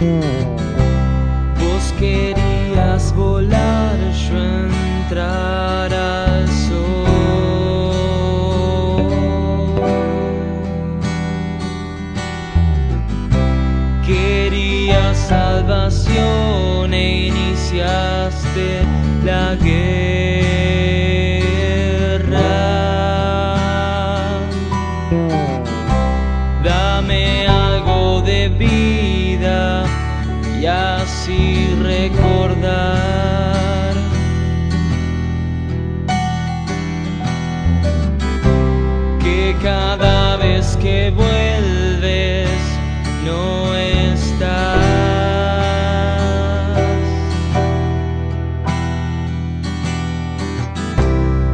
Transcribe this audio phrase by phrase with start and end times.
[0.00, 7.04] Vos querías volar, yo entrar al sol.
[14.06, 18.86] Querías salvación e iniciaste
[19.22, 20.39] la guerra.
[30.60, 33.14] Y así recordar.
[39.20, 42.50] Que cada vez que vuelves
[43.24, 44.76] no estás.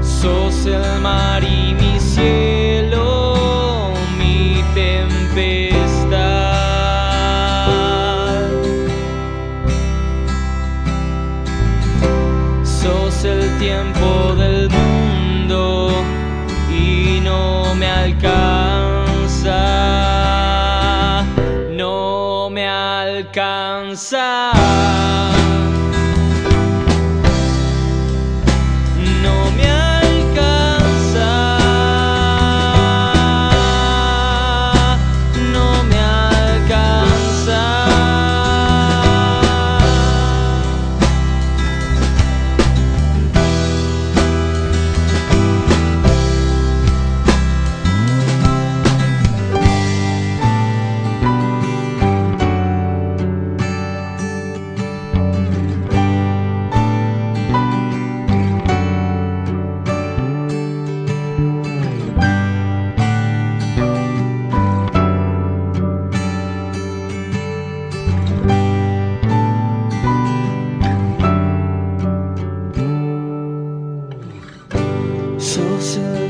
[0.02, 2.45] Sos el mar y mi cielo,
[23.96, 24.85] Inside.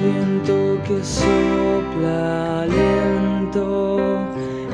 [0.06, 3.98] viento que sopla lento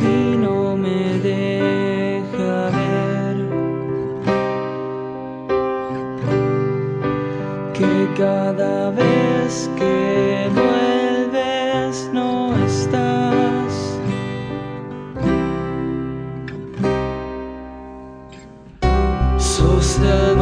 [0.01, 3.37] y no me deja ver
[7.73, 13.73] que cada vez que vuelves no estás.
[19.39, 20.37] Sos el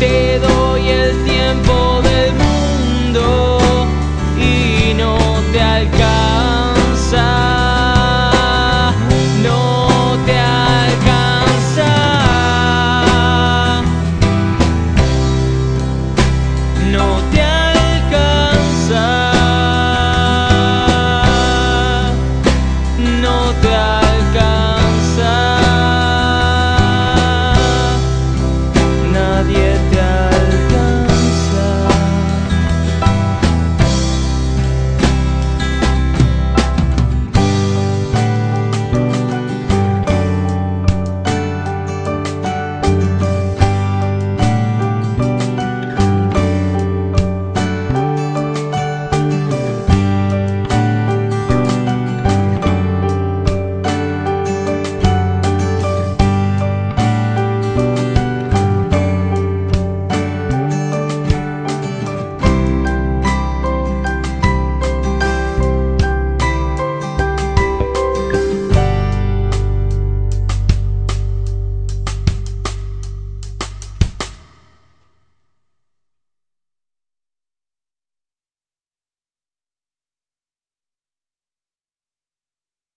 [0.00, 0.49] te.